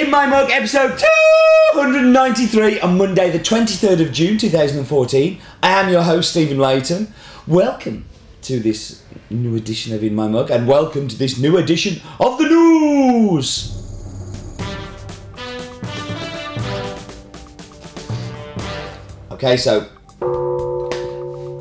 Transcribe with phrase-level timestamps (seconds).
[0.00, 0.98] In My Mug episode
[1.74, 5.38] 293 on Monday, the 23rd of June 2014.
[5.62, 7.12] I am your host, Stephen Leighton.
[7.46, 8.06] Welcome
[8.42, 12.38] to this new edition of In My Mug, and welcome to this new edition of
[12.38, 13.76] the news.
[19.32, 19.86] Okay, so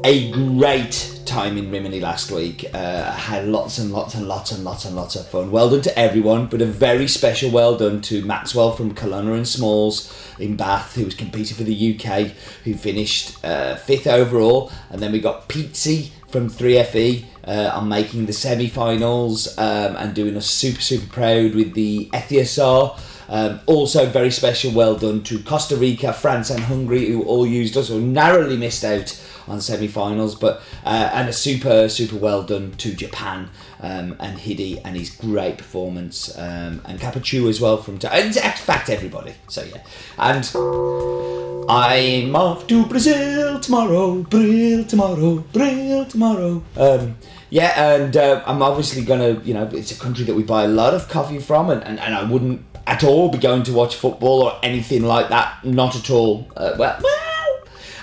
[0.05, 2.65] a great time in Rimini last week.
[2.73, 5.52] Uh, had lots and lots and lots and lots and lots of fun.
[5.52, 9.47] Well done to everyone, but a very special well done to Maxwell from Colonna and
[9.47, 12.31] Smalls in Bath, who was competing for the UK,
[12.63, 14.71] who finished uh, fifth overall.
[14.89, 20.35] And then we got Pizzi from 3FE uh, on making the semi-finals um, and doing
[20.35, 23.00] us super super proud with the Ethiosar.
[23.30, 27.77] Um, also, very special well done to Costa Rica, France, and Hungary, who all used
[27.77, 29.11] us or narrowly missed out
[29.50, 30.36] on semi-finals.
[30.36, 33.50] But uh, and a super super well done to Japan
[33.81, 38.33] um, and Hidi and his great performance um, and Capuchu as well from and in
[38.33, 39.33] fact everybody.
[39.47, 39.81] So yeah,
[40.17, 41.50] and.
[41.69, 46.63] I'm off to Brazil tomorrow, Brazil tomorrow, Brazil tomorrow.
[46.75, 47.16] Um,
[47.52, 50.67] yeah, and uh, I'm obviously gonna, you know, it's a country that we buy a
[50.67, 53.95] lot of coffee from, and, and, and I wouldn't at all be going to watch
[53.95, 55.63] football or anything like that.
[55.63, 56.52] Not at all.
[56.58, 57.28] Uh, well, well,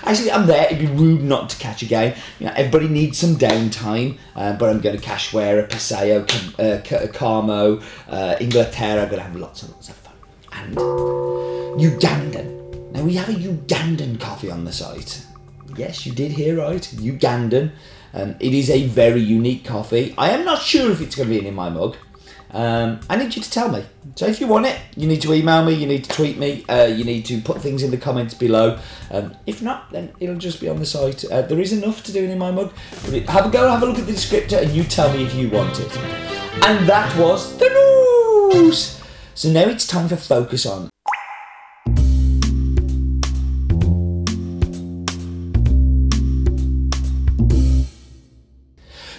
[0.09, 0.65] actually, I'm there.
[0.65, 2.13] It'd be rude not to catch a game.
[2.39, 6.21] You know, everybody needs some downtime, uh, but I'm going to Cachoeira, Passeio,
[6.59, 9.03] uh, Carmo, uh, Inglaterra.
[9.03, 10.13] I'm going to have lots and lots of fun.
[10.53, 12.91] And Ugandan.
[12.91, 15.23] Now we have a Ugandan coffee on the site.
[15.75, 16.81] Yes, you did hear right.
[16.81, 17.71] Ugandan.
[18.13, 20.15] Um, it is a very unique coffee.
[20.17, 21.97] I am not sure if it's going to be in my mug.
[22.51, 23.83] Um, I need you to tell me.
[24.15, 26.65] So if you want it, you need to email me, you need to tweet me,
[26.69, 28.79] uh, you need to put things in the comments below.
[29.11, 31.23] Um, if not, then it'll just be on the site.
[31.25, 32.71] Uh, there is enough to do in my mug.
[33.27, 35.49] Have a go, have a look at the descriptor, and you tell me if you
[35.49, 35.95] want it.
[36.65, 37.69] And that was the
[38.53, 39.01] news.
[39.35, 40.89] So now it's time for focus on.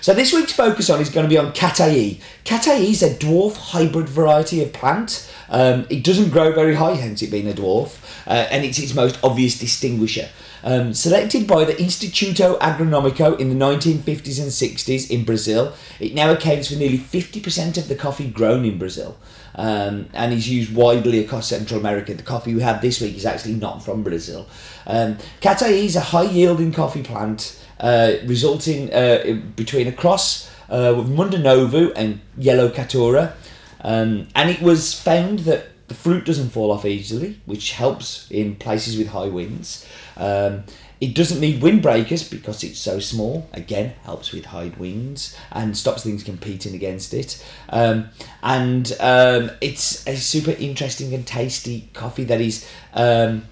[0.09, 2.19] So this week's focus on is going to be on Katai.
[2.47, 5.31] Katai is a dwarf hybrid variety of plant.
[5.51, 8.95] Um, it doesn't grow very high, hence it being a dwarf, uh, and it's its
[8.95, 10.31] most obvious distinguisher.
[10.63, 16.31] Um, selected by the Instituto Agronomico in the 1950s and 60s in Brazil, it now
[16.33, 19.17] accounts for nearly 50% of the coffee grown in Brazil.
[19.55, 22.15] Um, and is used widely across Central America.
[22.15, 24.47] The coffee we have this week is actually not from Brazil.
[24.87, 31.09] Um, is a high yielding coffee plant uh, resulting uh, between a cross uh, with
[31.09, 33.33] Mundo Novo and Yellow Caturra.
[33.81, 38.57] Um, and it was found that the fruit doesn't fall off easily, which helps in
[38.57, 39.87] places with high winds.
[40.17, 40.65] Um,
[41.01, 43.49] it doesn't need windbreakers because it's so small.
[43.53, 47.45] Again, helps with high winds and stops things competing against it.
[47.69, 48.09] Um,
[48.43, 53.45] and um, it's a super interesting and tasty coffee that is um,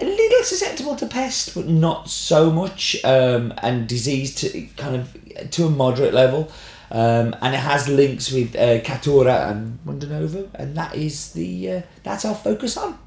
[0.00, 5.50] a little susceptible to pest, but not so much, um, and disease to kind of
[5.50, 6.50] to a moderate level.
[6.90, 11.70] Um, and it has links with uh, Caturra and Mundo Novo, and that is the
[11.70, 12.98] uh, that's our focus on.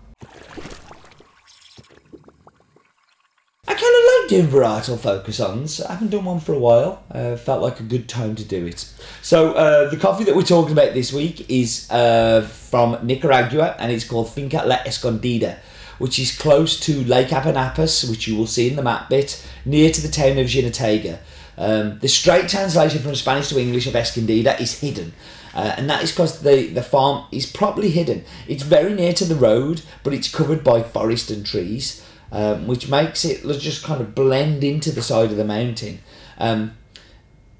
[3.67, 5.81] I kind of like doing varietal focus ons.
[5.81, 7.03] I haven't done one for a while.
[7.11, 8.93] Uh, felt like a good time to do it.
[9.21, 13.91] So uh, the coffee that we're talking about this week is uh, from Nicaragua, and
[13.91, 15.57] it's called Finca La Escondida
[15.97, 19.91] which is close to Lake Apanapas, which you will see in the map bit, near
[19.91, 21.19] to the town of Jinotega.
[21.57, 25.13] Um, the straight translation from Spanish to English of Escondida is hidden.
[25.53, 28.25] Uh, and that is because the, the farm is properly hidden.
[28.47, 32.89] It's very near to the road, but it's covered by forest and trees, um, which
[32.89, 35.99] makes it just kind of blend into the side of the mountain.
[36.39, 36.75] Um,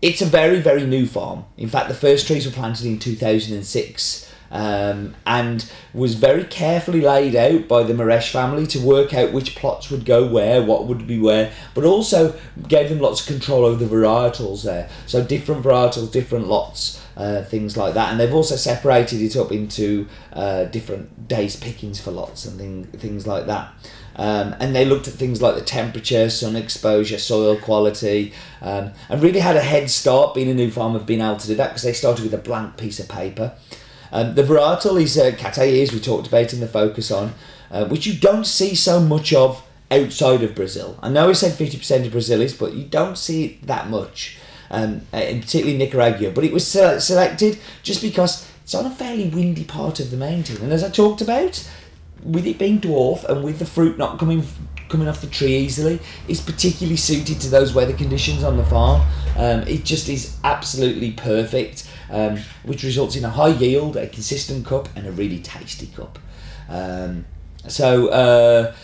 [0.01, 1.45] it's a very, very new farm.
[1.56, 7.35] In fact, the first trees were planted in 2006 um, and was very carefully laid
[7.35, 11.07] out by the Mierisch family to work out which plots would go where, what would
[11.07, 14.89] be where, but also gave them lots of control over the varietals there.
[15.07, 17.01] So different varietals, different lots.
[17.15, 22.01] Uh, things like that, and they've also separated it up into uh, different days pickings
[22.01, 23.71] for lots and thing, things like that.
[24.15, 28.33] Um, and they looked at things like the temperature, sun exposure, soil quality,
[28.63, 31.45] um, and really had a head start being a new farm of being able to
[31.45, 33.53] do that because they started with a blank piece of paper.
[34.13, 37.33] Um, the varietal is uh, Catays, we talked about in the focus on,
[37.71, 40.98] uh, which you don't see so much of outside of Brazil.
[41.01, 44.38] I know we said 50% of Brazil is, but you don't see it that much,
[44.69, 46.30] um, uh, in particularly Nicaragua.
[46.30, 50.57] But it was selected just because it's on a fairly windy part of the mountain.
[50.57, 51.68] And as I talked about,
[52.24, 54.45] with it being dwarf and with the fruit not coming
[54.94, 56.00] coming off the tree easily.
[56.27, 59.01] It's particularly suited to those weather conditions on the farm.
[59.36, 64.65] Um, it just is absolutely perfect, um, which results in a high yield, a consistent
[64.65, 66.19] cup, and a really tasty cup.
[66.69, 67.25] Um,
[67.67, 68.07] so.
[68.09, 68.75] Uh,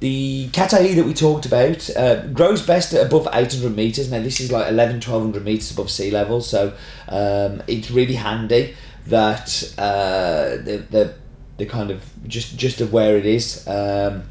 [0.00, 4.10] the Catai that we talked about uh, grows best at above 800 meters.
[4.10, 6.74] Now, this is like 11 1200 meters above sea level, so
[7.08, 8.74] um, it's really handy
[9.06, 11.14] that uh, the, the,
[11.56, 13.66] the kind of just just of where it is.
[13.66, 14.24] Um,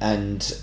[0.00, 0.62] and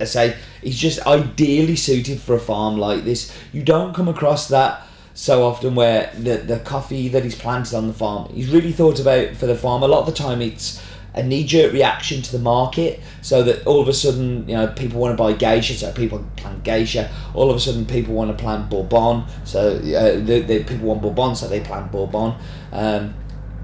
[0.00, 3.34] I say it's just ideally suited for a farm like this.
[3.52, 4.86] You don't come across that
[5.16, 9.00] so often where the, the coffee that is planted on the farm he's really thought
[9.00, 9.82] about for the farm.
[9.82, 10.82] A lot of the time it's
[11.14, 15.00] a knee-jerk reaction to the market so that all of a sudden you know people
[15.00, 17.10] want to buy geisha so people plant geisha.
[17.32, 21.00] All of a sudden people want to plant bourbon so uh, the, the people want
[21.00, 22.34] bourbon so they plant bourbon.
[22.70, 23.14] Um,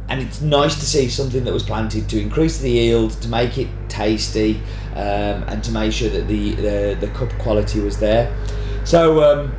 [0.09, 3.59] and it's nice to see something that was planted to increase the yield to make
[3.59, 4.57] it tasty
[4.95, 8.35] um, and to make sure that the, the, the cup quality was there.
[8.85, 9.55] So um,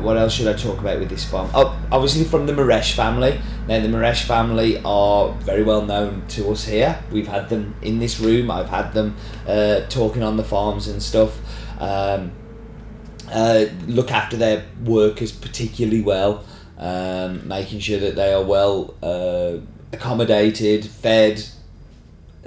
[0.00, 1.50] what else should I talk about with this farm?
[1.54, 3.40] Oh, obviously from the Mierisch family.
[3.66, 7.02] Now the Mierisch family are very well known to us here.
[7.10, 8.50] We've had them in this room.
[8.50, 9.16] I've had them
[9.46, 11.38] uh, talking on the farms and stuff.
[11.80, 12.32] Um,
[13.30, 16.44] uh, look after their workers particularly well,
[16.78, 19.58] um, making sure that they are well uh,
[19.92, 21.44] accommodated, fed,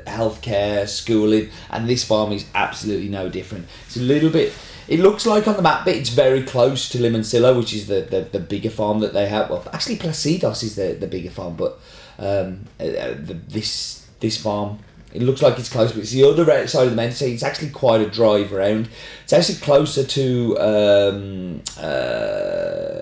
[0.07, 3.68] healthcare, schooling, and this farm is absolutely no different.
[3.86, 4.54] It's a little bit
[4.91, 8.01] it looks like on the map, but it's very close to Limoncillo, which is the,
[8.01, 9.49] the, the bigger farm that they have.
[9.49, 11.79] Well, actually, Placidos is the, the bigger farm, but
[12.19, 14.79] um, uh, uh, the, this this farm
[15.13, 17.15] it looks like it's close, but it's the other side of the mountain.
[17.15, 18.89] So it's actually quite a drive around.
[19.23, 23.00] It's actually closer to um, uh,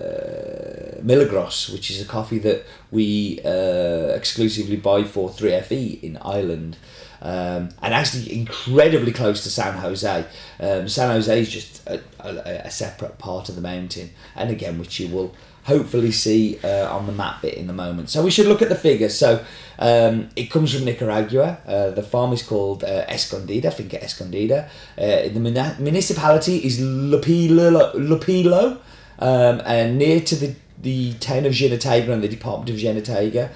[1.02, 6.76] Milagros, which is a coffee that we uh, exclusively buy for 3FE in Ireland
[7.22, 10.26] um, and actually incredibly close to San Jose.
[10.58, 14.78] Um, San Jose is just a, a, a, separate part of the mountain, and again,
[14.78, 18.08] which you will hopefully see uh, on the map bit in the moment.
[18.08, 19.16] So we should look at the figures.
[19.16, 19.44] So
[19.78, 21.58] um, it comes from Nicaragua.
[21.66, 24.68] Uh, the farm is called uh, Escondida, Finca Escondida.
[24.96, 28.78] Uh, the municipality is Lupilo, Lupilo
[29.18, 33.50] um, and near to the, the town of Jinotega and the department of Jinotega.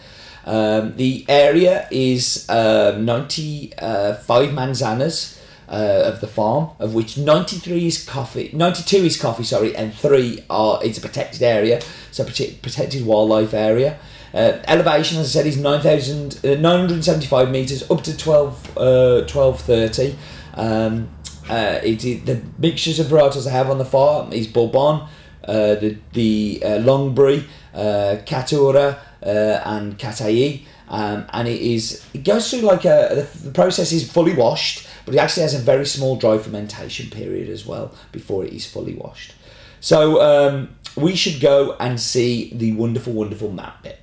[0.44, 8.04] Um, the area is uh, 95 manzanas uh, of the farm, of which 93 is
[8.04, 11.80] coffee, 92 is coffee, sorry, and three are it's a protected area,
[12.10, 13.98] so protected wildlife area.
[14.34, 20.16] Uh, elevation, as I said, is 9,000, uh, 975 meters up to 12, uh, 1230.
[20.54, 21.08] Um,
[21.48, 25.06] uh, it is, the mixtures of varietals I have on the farm is Bourbon,
[25.48, 27.44] uh, the the uh, Longbri,
[27.74, 30.66] uh, Caturra, uh, and Catai.
[30.86, 34.86] Um, and it is it goes through like a the, the process is fully washed,
[35.06, 38.66] but it actually has a very small dry fermentation period as well before it is
[38.70, 39.32] fully washed.
[39.80, 44.00] So um, we should go and see the wonderful, wonderful map bit.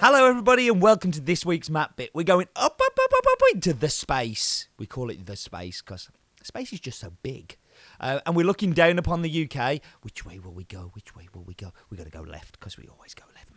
[0.00, 2.10] Hello, everybody, and welcome to this week's map bit.
[2.14, 2.71] We're going up
[3.52, 4.68] into the space.
[4.78, 6.10] We call it the space because
[6.42, 7.56] Space is just so big.
[8.00, 9.80] Uh, and we're looking down upon the UK.
[10.02, 10.90] Which way will we go?
[10.92, 11.72] Which way will we go?
[11.90, 13.51] We're going to go left because we always go left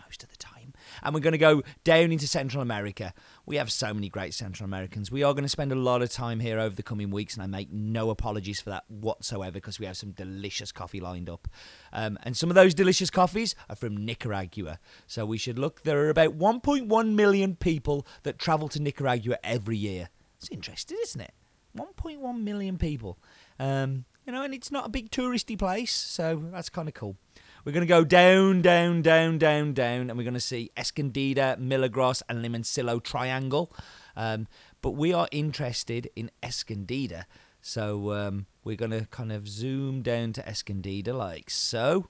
[1.03, 3.13] And we're going to go down into Central America.
[3.45, 5.11] We have so many great Central Americans.
[5.11, 7.43] We are going to spend a lot of time here over the coming weeks, and
[7.43, 11.47] I make no apologies for that whatsoever because we have some delicious coffee lined up.
[11.93, 14.79] Um, and some of those delicious coffees are from Nicaragua.
[15.07, 15.83] So we should look.
[15.83, 20.09] There are about 1.1 million people that travel to Nicaragua every year.
[20.37, 21.33] It's interesting, isn't it?
[21.77, 23.17] 1.1 million people.
[23.59, 27.15] Um, you know, and it's not a big touristy place, so that's kind of cool.
[27.65, 31.57] We're going to go down, down, down, down, down, and we're going to see Escondida,
[31.57, 33.73] Milagros, and Limoncillo Triangle.
[34.15, 34.47] Um,
[34.83, 37.23] but we are interested in Escondida,
[37.63, 42.09] so um, we're going to kind of zoom down to Escondida like so.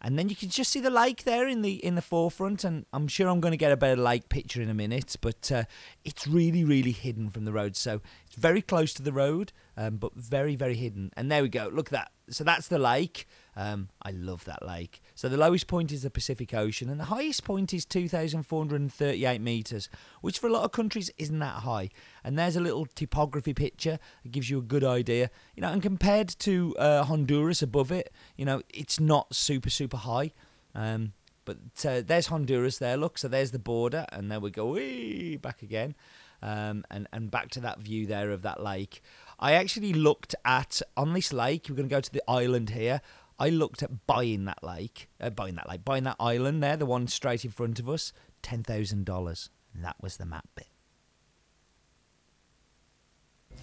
[0.00, 2.86] And then you can just see the lake there in the in the forefront and
[2.92, 5.64] i'm sure i'm going to get a better lake picture in a minute but uh,
[6.04, 7.74] it's really really hidden from the road.
[7.74, 8.00] So
[8.38, 11.88] very close to the road um, but very very hidden and there we go look
[11.88, 13.26] at that so that's the lake
[13.58, 15.02] um, I love that lake.
[15.16, 19.88] So the lowest point is the Pacific Ocean, and the highest point is 2,438 metres,
[20.20, 21.88] which for a lot of countries isn't that high.
[22.22, 25.28] And there's a little topography picture that gives you a good idea.
[25.56, 29.96] You know, and compared to uh, Honduras above it, you know, it's not super super
[29.96, 30.30] high.
[30.72, 31.14] Um,
[31.44, 32.96] but uh, there's Honduras there.
[32.96, 35.96] Look, so there's the border, and there we go, wee, back again,
[36.42, 39.02] um, and and back to that view there of that lake.
[39.38, 41.66] I actually looked at on this lake.
[41.68, 43.00] We're going to go to the island here.
[43.38, 46.86] I looked at buying that lake, uh, buying that lake, buying that island there, the
[46.86, 49.50] one straight in front of us, ten thousand dollars.
[49.74, 50.66] That was the map bit.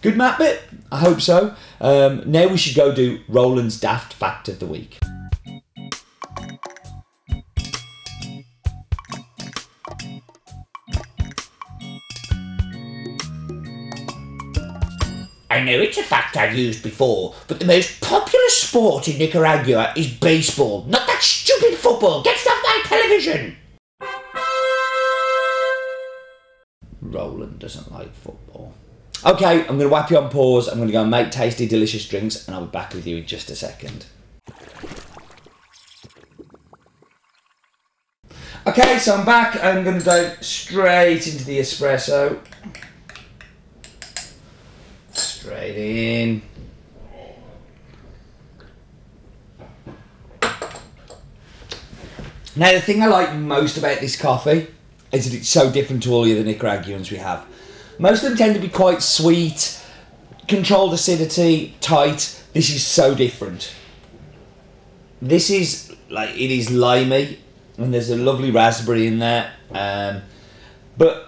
[0.01, 0.61] Good map bit?
[0.91, 1.55] I hope so.
[1.81, 4.99] Um, now we should go do Roland's Daft Fact of the Week.
[15.55, 19.93] I know it's a fact I've used before, but the most popular sport in Nicaragua
[19.95, 22.21] is baseball, not that stupid football.
[22.23, 23.55] Get off my television!
[26.99, 28.73] Roland doesn't like football.
[29.25, 30.67] Okay, I'm going to whap you on pause.
[30.67, 33.15] I'm going to go and make tasty, delicious drinks, and I'll be back with you
[33.15, 34.07] in just a second.
[38.67, 39.63] Okay, so I'm back.
[39.63, 42.41] I'm going to dive straight into the espresso.
[45.45, 46.41] Straight in.
[52.55, 54.65] Now, the thing I like most about this coffee
[55.11, 57.45] is that it's so different to all the other Nicaraguans we have.
[57.99, 59.79] Most of them tend to be quite sweet,
[60.47, 62.43] controlled acidity, tight.
[62.53, 63.71] This is so different.
[65.21, 67.37] This is like it is limey,
[67.77, 70.23] and there's a lovely raspberry in there, um,
[70.97, 71.24] but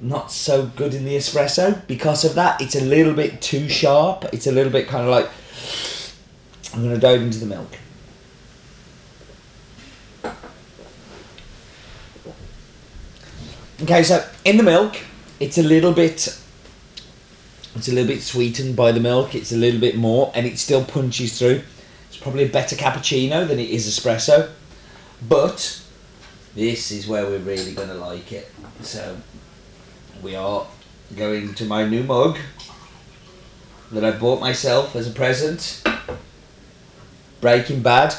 [0.00, 2.60] not so good in the espresso because of that.
[2.60, 4.24] It's a little bit too sharp.
[4.32, 5.28] It's a little bit kind of like
[6.72, 7.76] I'm going to dive into the milk.
[13.82, 14.98] Okay, so in the milk,
[15.40, 16.36] it's a little bit
[17.76, 19.34] it's a little bit sweetened by the milk.
[19.34, 21.62] It's a little bit more, and it still punches through.
[22.08, 24.50] It's probably a better cappuccino than it is espresso,
[25.26, 25.80] but
[26.54, 28.52] this is where we're really going to like it.
[28.82, 29.16] So
[30.22, 30.66] we are
[31.16, 32.38] going to my new mug
[33.90, 35.82] that I bought myself as a present.
[37.40, 38.14] Breaking Bad.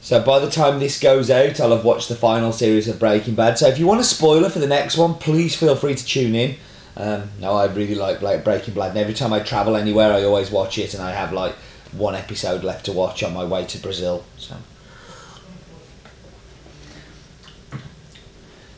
[0.00, 3.34] So by the time this goes out, I'll have watched the final series of Breaking
[3.34, 3.58] Bad.
[3.58, 6.34] So if you want a spoiler for the next one, please feel free to tune
[6.34, 6.56] in.
[6.96, 10.50] Um, no, I really like Breaking Bad, and every time I travel anywhere, I always
[10.50, 11.54] watch it, and I have like
[11.92, 14.24] one episode left to watch on my way to Brazil.
[14.36, 14.56] So,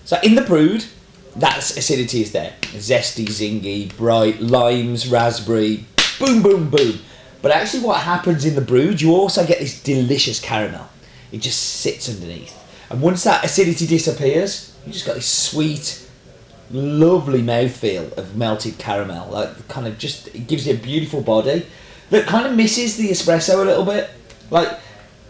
[0.04, 0.84] so in the brood,
[1.36, 5.84] that acidity is there, zesty, zingy, bright limes, raspberry,
[6.18, 7.00] boom, boom, boom.
[7.42, 10.88] But actually, what happens in the brood, you also get this delicious caramel.
[11.32, 12.56] It just sits underneath,
[12.90, 16.08] and once that acidity disappears, you just got this sweet
[16.70, 19.28] lovely mouthfeel of melted caramel.
[19.30, 21.66] Like kind of just it gives you a beautiful body
[22.10, 24.10] that kind of misses the espresso a little bit.
[24.50, 24.68] Like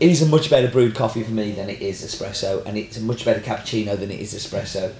[0.01, 2.97] it is a much better brewed coffee for me than it is espresso, and it's
[2.97, 4.93] a much better cappuccino than it is espresso.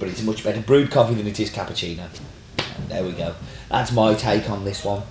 [0.00, 2.08] But it's a much better brewed coffee than it is cappuccino.
[2.76, 3.34] And there we go.
[3.68, 5.02] That's my take on this one.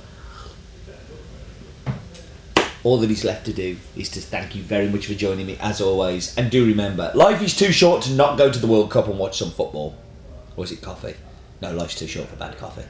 [2.84, 5.58] All that is left to do is to thank you very much for joining me
[5.62, 6.36] as always.
[6.38, 9.20] And do remember, life is too short to not go to the World Cup and
[9.20, 9.96] watch some football.
[10.58, 11.16] Or is it coffee?
[11.62, 12.86] No, life's too short for bad coffee.